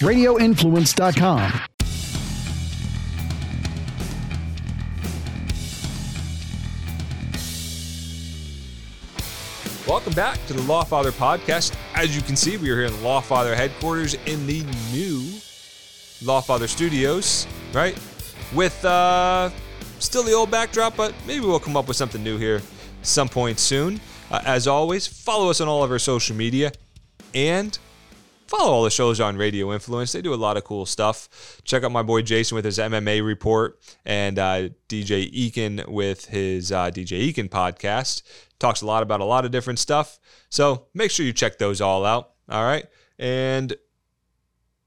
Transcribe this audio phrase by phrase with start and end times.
[0.00, 1.60] radioinfluence.com.
[9.86, 11.76] Welcome back to the Lawfather podcast.
[11.94, 15.20] As you can see, we are here in the Lawfather headquarters in the new
[16.22, 17.98] Lawfather studios, right?
[18.54, 19.50] With uh,
[19.98, 22.62] still the old backdrop, but maybe we'll come up with something new here
[23.02, 24.00] some point soon.
[24.30, 26.72] Uh, as always, follow us on all of our social media
[27.34, 27.78] and
[28.50, 30.10] follow all the shows on Radio Influence.
[30.10, 31.60] They do a lot of cool stuff.
[31.64, 36.72] Check out my boy Jason with his MMA report and uh, DJ Eakin with his
[36.72, 38.22] uh, DJ Eakin podcast.
[38.58, 40.18] Talks a lot about a lot of different stuff.
[40.48, 42.32] So make sure you check those all out.
[42.48, 42.86] All right.
[43.20, 43.72] And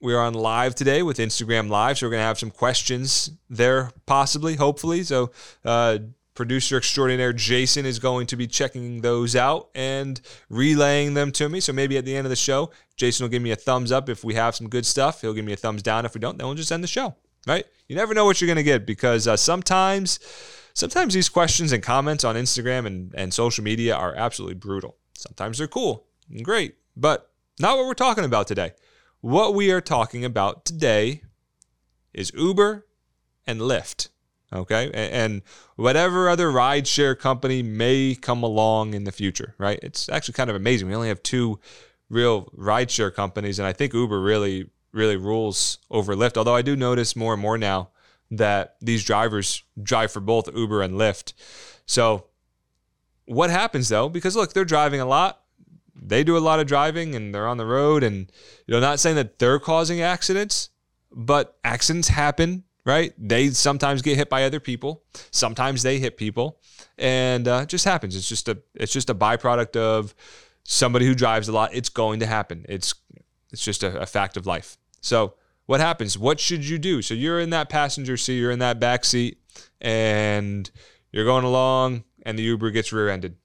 [0.00, 1.98] we are on live today with Instagram Live.
[1.98, 5.02] So we're going to have some questions there, possibly, hopefully.
[5.02, 5.32] So,
[5.66, 5.98] uh,
[6.40, 11.60] producer extraordinaire Jason is going to be checking those out and relaying them to me.
[11.60, 14.08] So maybe at the end of the show, Jason will give me a thumbs up
[14.08, 15.20] if we have some good stuff.
[15.20, 16.38] He'll give me a thumbs down if we don't.
[16.38, 17.14] Then we'll just end the show.
[17.46, 17.66] Right?
[17.88, 20.18] You never know what you're going to get because uh, sometimes,
[20.72, 24.96] sometimes these questions and comments on Instagram and, and social media are absolutely brutal.
[25.12, 28.72] Sometimes they're cool and great, but not what we're talking about today.
[29.20, 31.20] What we are talking about today
[32.14, 32.86] is Uber
[33.46, 34.08] and Lyft.
[34.52, 34.90] Okay.
[34.92, 35.42] And
[35.76, 39.78] whatever other rideshare company may come along in the future, right?
[39.82, 40.88] It's actually kind of amazing.
[40.88, 41.60] We only have two
[42.08, 46.36] real rideshare companies, and I think Uber really, really rules over Lyft.
[46.36, 47.90] Although I do notice more and more now
[48.30, 51.32] that these drivers drive for both Uber and Lyft.
[51.86, 52.26] So,
[53.26, 54.08] what happens though?
[54.08, 55.42] Because look, they're driving a lot.
[55.94, 58.02] They do a lot of driving and they're on the road.
[58.02, 58.32] And,
[58.66, 60.70] you know, not saying that they're causing accidents,
[61.12, 63.12] but accidents happen right?
[63.18, 65.02] They sometimes get hit by other people.
[65.30, 66.60] Sometimes they hit people,
[66.98, 68.16] and uh, it just happens.
[68.16, 70.14] It's just a it's just a byproduct of
[70.64, 71.74] somebody who drives a lot.
[71.74, 72.64] It's going to happen.
[72.68, 72.94] It's
[73.52, 74.78] it's just a, a fact of life.
[75.00, 75.34] So
[75.66, 76.18] what happens?
[76.18, 77.02] What should you do?
[77.02, 79.38] So you're in that passenger seat, you're in that back seat,
[79.80, 80.70] and
[81.12, 83.36] you're going along, and the Uber gets rear-ended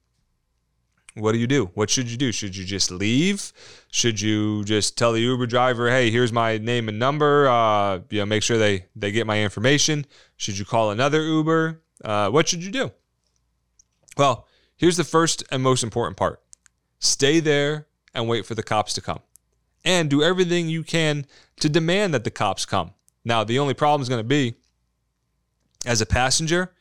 [1.16, 1.70] what do you do?
[1.72, 2.30] What should you do?
[2.30, 3.52] Should you just leave?
[3.90, 7.48] Should you just tell the Uber driver, "Hey, here's my name and number.
[7.48, 10.04] Uh, you know, make sure they they get my information."
[10.36, 11.80] Should you call another Uber?
[12.04, 12.92] Uh, what should you do?
[14.18, 14.46] Well,
[14.76, 16.42] here's the first and most important part:
[16.98, 19.20] stay there and wait for the cops to come,
[19.86, 21.26] and do everything you can
[21.60, 22.92] to demand that the cops come.
[23.24, 24.54] Now, the only problem is going to be,
[25.86, 26.74] as a passenger,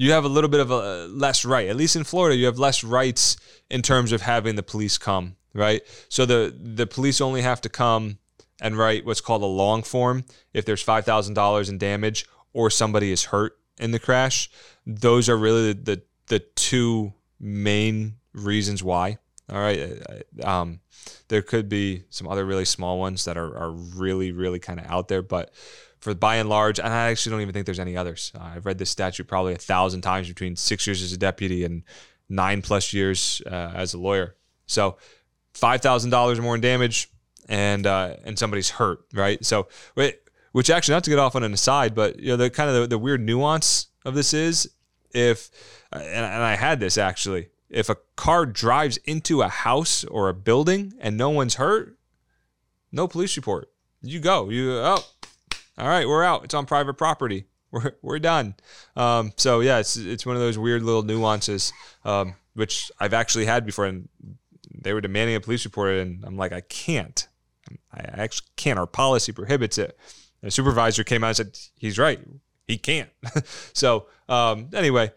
[0.00, 1.68] you have a little bit of a uh, less right.
[1.68, 3.36] At least in Florida, you have less rights
[3.68, 5.82] in terms of having the police come, right?
[6.08, 8.16] So the the police only have to come
[8.62, 10.24] and write what's called a long form
[10.54, 12.24] if there's five thousand dollars in damage
[12.54, 14.50] or somebody is hurt in the crash.
[14.86, 19.18] Those are really the the, the two main reasons why.
[19.50, 19.80] All right.
[19.80, 20.80] Uh, uh, um,
[21.28, 24.86] there could be some other really small ones that are, are really, really kind of
[24.86, 25.52] out there, but
[26.00, 28.32] for by and large, and I actually don't even think there's any others.
[28.34, 31.64] Uh, I've read this statute probably a thousand times between six years as a deputy
[31.64, 31.82] and
[32.28, 34.36] nine plus years uh, as a lawyer.
[34.66, 34.96] So
[35.52, 37.10] five thousand dollars or more in damage,
[37.48, 39.44] and uh, and somebody's hurt, right?
[39.44, 39.68] So
[40.52, 42.76] which actually not to get off on an aside, but you know the kind of
[42.76, 44.70] the, the weird nuance of this is
[45.12, 45.50] if
[45.92, 50.34] and, and I had this actually if a car drives into a house or a
[50.34, 51.96] building and no one's hurt,
[52.90, 53.70] no police report.
[54.02, 54.48] You go.
[54.48, 55.04] You oh
[55.78, 56.44] all right, we're out.
[56.44, 57.46] It's on private property.
[57.72, 58.56] We're, we're done.
[58.96, 61.72] Um, so yeah, it's it's one of those weird little nuances,
[62.04, 64.08] um, which I've actually had before, and
[64.74, 67.28] they were demanding a police report, and I'm like, I can't.
[67.92, 68.76] I actually can't.
[68.76, 69.96] Our policy prohibits it.
[70.42, 72.20] And the supervisor came out and said, he's right.
[72.66, 73.10] He can't.
[73.72, 75.12] so um, anyway,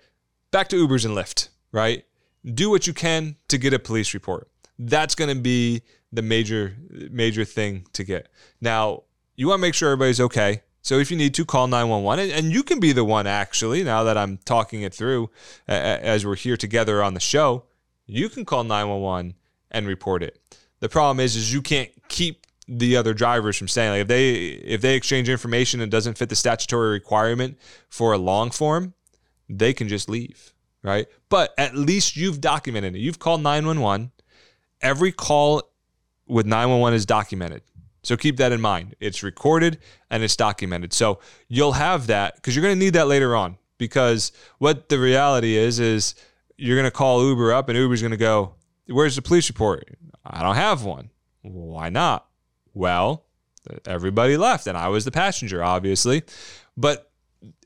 [0.51, 2.03] back to Ubers and Lyft, right?
[2.45, 4.49] Do what you can to get a police report.
[4.77, 6.75] That's going to be the major
[7.09, 8.27] major thing to get.
[8.59, 9.03] Now,
[9.35, 10.61] you want to make sure everybody's okay.
[10.81, 12.31] So if you need to, call 911.
[12.31, 15.29] And, you can be the one, actually, now that I'm talking it through
[15.67, 17.63] uh, as we're here together on the show,
[18.05, 19.35] you can call 911
[19.71, 20.39] and report it.
[20.81, 24.33] The problem is, is you can't keep the other drivers from saying like if they
[24.35, 27.57] if they exchange information and doesn't fit the statutory requirement
[27.89, 28.94] for a long form,
[29.50, 31.07] they can just leave, right?
[31.30, 33.00] But at least you've documented it.
[33.00, 34.12] You've called 911.
[34.81, 35.63] Every call
[36.27, 37.62] with 911 is documented.
[38.03, 38.95] So keep that in mind.
[39.00, 39.79] It's recorded
[40.09, 40.94] and it's documented.
[40.94, 43.57] So you'll have that because you're going to need that later on.
[43.77, 46.15] Because what the reality is, is
[46.57, 48.55] you're going to call Uber up and Uber's going to go,
[48.88, 49.89] Where's the police report?
[50.25, 51.09] I don't have one.
[51.41, 52.27] Why not?
[52.73, 53.25] Well,
[53.85, 56.23] everybody left and I was the passenger, obviously.
[56.75, 57.09] But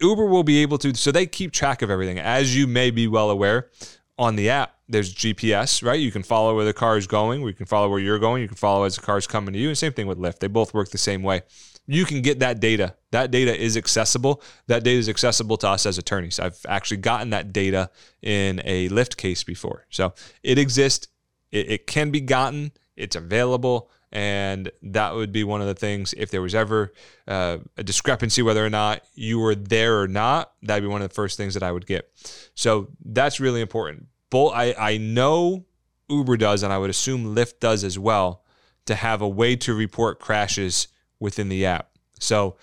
[0.01, 2.19] Uber will be able to, so they keep track of everything.
[2.19, 3.69] As you may be well aware,
[4.17, 5.99] on the app, there's GPS, right?
[5.99, 7.41] You can follow where the car is going.
[7.41, 8.41] We can follow where you're going.
[8.41, 9.67] You can follow as the car is coming to you.
[9.67, 10.39] And same thing with Lyft.
[10.39, 11.43] They both work the same way.
[11.85, 12.95] You can get that data.
[13.11, 14.41] That data is accessible.
[14.67, 16.39] That data is accessible to us as attorneys.
[16.39, 17.89] I've actually gotten that data
[18.21, 19.85] in a Lyft case before.
[19.89, 21.07] So it exists.
[21.51, 22.71] It, it can be gotten.
[22.95, 23.89] It's available.
[24.11, 26.13] And that would be one of the things.
[26.17, 26.93] If there was ever
[27.27, 31.09] uh, a discrepancy whether or not you were there or not, that'd be one of
[31.09, 32.09] the first things that I would get.
[32.55, 34.07] So that's really important.
[34.29, 35.65] Both I, I know
[36.09, 38.43] Uber does, and I would assume Lyft does as well,
[38.85, 40.87] to have a way to report crashes
[41.19, 41.89] within the app.
[42.19, 42.55] So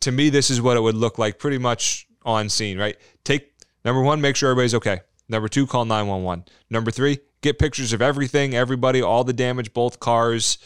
[0.00, 2.96] to me, this is what it would look like pretty much on scene, right?
[3.24, 3.52] Take
[3.84, 5.00] number one, make sure everybody's okay.
[5.28, 6.44] Number two, call 911.
[6.70, 10.58] Number three, get pictures of everything, everybody, all the damage, both cars,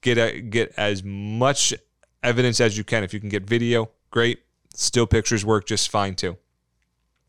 [0.00, 1.74] get a, get as much
[2.22, 3.04] evidence as you can.
[3.04, 4.40] If you can get video, great.
[4.74, 6.36] Still pictures work just fine too.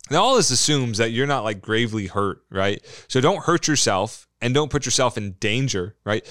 [0.09, 2.83] Now all this assumes that you're not like gravely hurt, right?
[3.07, 6.25] So don't hurt yourself and don't put yourself in danger, right?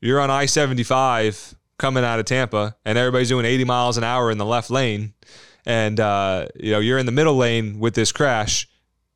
[0.00, 4.38] You're on I-75 coming out of Tampa and everybody's doing 80 miles an hour in
[4.38, 5.14] the left lane
[5.66, 8.68] and uh, you know you're in the middle lane with this crash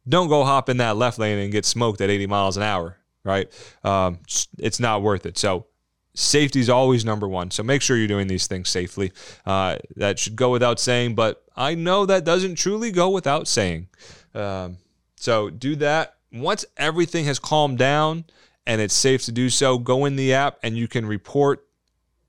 [0.08, 2.96] don't go hop in that left lane and get smoked at 80 miles an hour
[3.28, 3.48] right?
[3.84, 4.20] Um,
[4.58, 5.36] it's not worth it.
[5.36, 5.66] So
[6.14, 7.50] safety is always number one.
[7.50, 9.12] So make sure you're doing these things safely.
[9.44, 13.88] Uh, that should go without saying, but I know that doesn't truly go without saying.
[14.34, 14.78] Um,
[15.16, 16.16] so do that.
[16.32, 18.24] Once everything has calmed down
[18.66, 21.66] and it's safe to do so, go in the app and you can report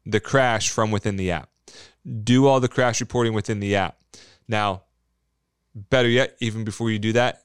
[0.06, 1.50] the crash from within the app.
[2.24, 3.98] Do all the crash reporting within the app.
[4.48, 4.84] Now,
[5.74, 7.44] better yet, even before you do that,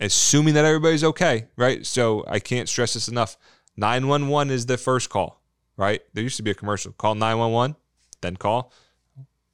[0.00, 1.84] assuming that everybody's okay, right?
[1.84, 3.36] So I can't stress this enough.
[3.76, 5.42] 911 is the first call,
[5.76, 6.00] right?
[6.14, 6.92] There used to be a commercial.
[6.92, 7.76] Call 911,
[8.20, 8.72] then call,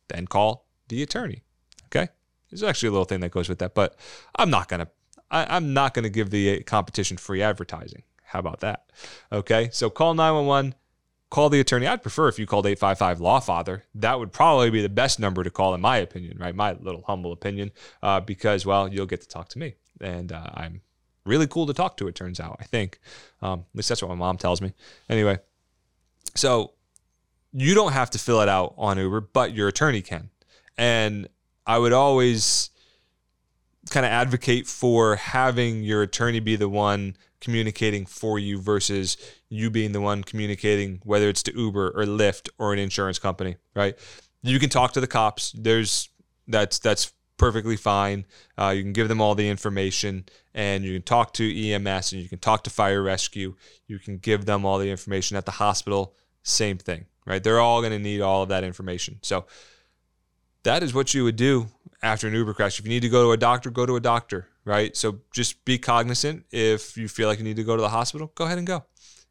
[0.09, 1.43] then call the attorney.
[1.87, 2.09] Okay.
[2.51, 3.97] There's actually a little thing that goes with that, but
[4.37, 4.89] I'm not gonna
[5.31, 8.05] I, I'm not gonna give the competition free advertising.
[8.23, 8.91] How about that?
[9.33, 9.69] Okay.
[9.73, 10.75] So call 911
[11.29, 11.87] call the attorney.
[11.87, 13.83] I'd prefer if you called 855 Lawfather.
[13.97, 16.55] That would probably be the best number to call, in my opinion, right?
[16.55, 20.51] My little humble opinion, uh, because, well, you'll get to talk to me and uh,
[20.55, 20.81] I'm
[21.25, 22.09] really cool to talk to.
[22.09, 23.01] It turns out, I think.
[23.43, 24.73] Um, at least that's what my mom tells me.
[25.09, 25.39] Anyway,
[26.35, 26.73] so
[27.53, 30.31] you don't have to fill it out on Uber, but your attorney can.
[30.79, 31.29] And
[31.67, 32.71] I would always
[33.91, 39.17] kind of advocate for having your attorney be the one communicating for you versus
[39.49, 43.57] you being the one communicating, whether it's to Uber or Lyft or an insurance company,
[43.75, 43.97] right?
[44.43, 45.53] You can talk to the cops.
[45.53, 46.09] There's
[46.49, 48.27] that's that's perfectly fine.
[48.59, 50.25] Uh, you can give them all the information
[50.55, 53.55] and you can talk to EMS and you can talk to fire rescue.
[53.87, 56.15] You can give them all the information at the hospital.
[56.43, 57.43] Same thing, right?
[57.43, 59.19] They're all going to need all of that information.
[59.23, 59.47] So
[60.63, 61.69] that is what you would do
[62.03, 62.79] after an Uber crash.
[62.79, 64.97] If you need to go to a doctor, go to a doctor, right?
[64.97, 66.45] So just be cognizant.
[66.51, 68.85] If you feel like you need to go to the hospital, go ahead and go.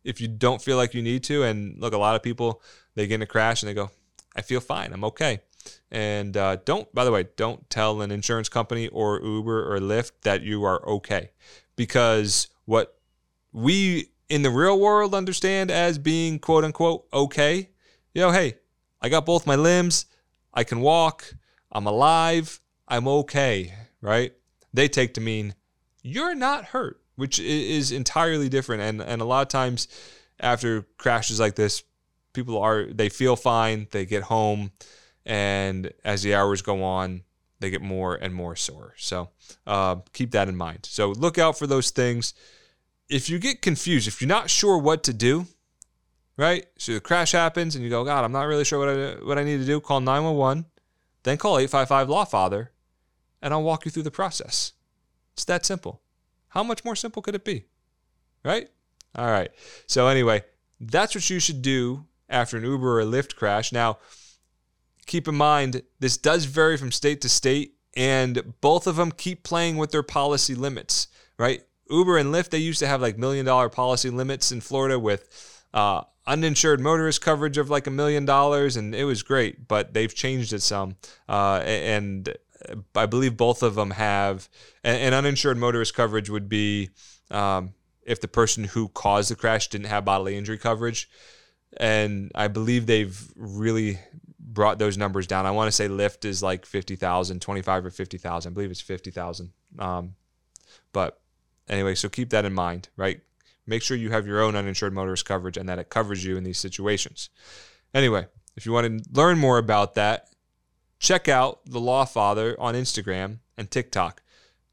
[0.04, 2.62] If you don't feel like you need to, and look, a lot of people,
[2.94, 3.90] they get in a crash and they go,
[4.36, 4.94] I feel fine.
[4.94, 5.42] I'm okay.
[5.92, 10.12] And uh, don't, by the way, don't tell an insurance company or Uber or Lyft
[10.24, 11.32] that you are okay.
[11.76, 12.98] Because what
[13.52, 17.70] we in the real world understand as being quote unquote okay,
[18.14, 18.56] you know, hey,
[19.02, 20.06] I got both my limbs,
[20.54, 21.34] I can walk,
[21.72, 24.34] I'm alive, I'm okay, right?
[24.74, 25.56] They take to mean
[26.02, 28.82] you're not hurt, which is entirely different.
[28.82, 29.88] And, and a lot of times
[30.40, 31.84] after crashes like this,
[32.34, 34.72] people are, they feel fine, they get home
[35.26, 37.24] and as the hours go on,
[37.60, 38.94] they get more and more sore.
[38.98, 39.30] So
[39.66, 40.80] uh, keep that in mind.
[40.84, 42.34] So look out for those things.
[43.10, 45.48] If you get confused, if you're not sure what to do,
[46.38, 46.66] right?
[46.78, 49.38] So the crash happens and you go, God, I'm not really sure what I, what
[49.38, 49.80] I need to do.
[49.80, 50.66] Call 911,
[51.24, 52.68] then call 855 Lawfather,
[53.42, 54.74] and I'll walk you through the process.
[55.34, 56.02] It's that simple.
[56.50, 57.66] How much more simple could it be?
[58.44, 58.70] Right?
[59.16, 59.52] All right.
[59.88, 60.44] So, anyway,
[60.80, 63.72] that's what you should do after an Uber or a Lyft crash.
[63.72, 63.98] Now,
[65.06, 69.44] keep in mind this does vary from state to state, and both of them keep
[69.44, 71.08] playing with their policy limits,
[71.38, 71.64] right?
[71.90, 75.64] Uber and Lyft, they used to have like million dollar policy limits in Florida with
[75.74, 80.14] uh, uninsured motorist coverage of like a million dollars, and it was great, but they've
[80.14, 80.96] changed it some.
[81.30, 82.36] Uh, and
[82.96, 84.50] I believe both of them have,
[84.84, 86.90] and, uninsured motorist coverage would be
[87.30, 91.10] um, if the person who caused the crash didn't have bodily injury coverage.
[91.78, 94.00] And I believe they've really
[94.46, 95.46] brought those numbers down.
[95.46, 98.52] I want to say Lyft is like 50,000, 25 or 50,000.
[98.52, 99.52] I believe it's 50,000.
[99.80, 100.16] Um,
[100.94, 101.20] but
[101.68, 103.22] anyway, so keep that in mind, right?
[103.66, 106.44] Make sure you have your own uninsured motorist coverage and that it covers you in
[106.44, 107.30] these situations.
[107.94, 110.30] Anyway, if you want to learn more about that,
[111.00, 114.22] check out the Lawfather on Instagram and TikTok.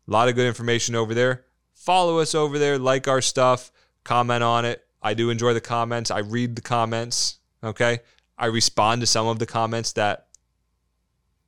[0.06, 1.44] A lot of good information over there.
[1.72, 3.72] Follow us over there, like our stuff,
[4.04, 4.84] comment on it.
[5.00, 6.10] I do enjoy the comments.
[6.10, 7.38] I read the comments.
[7.64, 8.00] Okay.
[8.42, 10.26] I respond to some of the comments that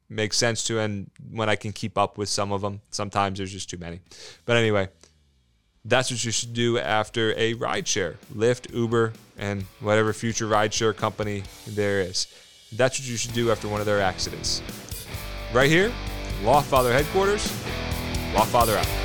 [0.08, 2.82] make sense to and when I can keep up with some of them.
[2.92, 3.98] Sometimes there's just too many.
[4.44, 4.88] But anyway,
[5.84, 11.42] that's what you should do after a rideshare, Lyft, Uber, and whatever future rideshare company
[11.66, 12.28] there is.
[12.70, 14.62] That's what you should do after one of their accidents.
[15.52, 15.92] Right here,
[16.44, 17.44] Lawfather headquarters.
[18.34, 19.03] Lawfather out.